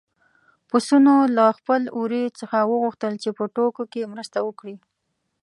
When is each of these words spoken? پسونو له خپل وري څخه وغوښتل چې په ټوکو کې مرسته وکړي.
پسونو 0.69 1.15
له 1.37 1.45
خپل 1.57 1.81
وري 1.99 2.23
څخه 2.39 2.57
وغوښتل 2.71 3.13
چې 3.23 3.29
په 3.37 3.43
ټوکو 3.55 3.83
کې 3.93 4.09
مرسته 4.13 4.37
وکړي. 4.47 4.75